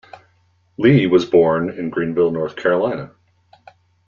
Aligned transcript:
Lee 0.79 1.05
was 1.05 1.25
born 1.25 1.69
in 1.69 1.91
Greenville, 1.91 2.31
North 2.31 2.55
Carolina. 2.55 3.11